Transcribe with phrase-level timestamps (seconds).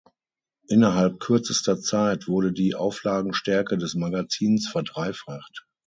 [0.67, 5.67] Innerhalb kürzester Zeit wurde die Auflagenstärke des Magazins verdreifacht.